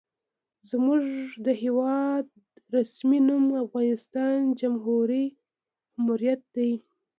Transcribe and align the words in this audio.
زموږ 0.69 1.03
د 1.45 1.47
هېواد 1.63 2.25
رسمي 2.75 3.19
نوم 3.27 3.45
افغانستان 3.65 4.35
اسلامي 4.47 4.57
جمهوریت 5.97 6.41
دی. 6.55 6.71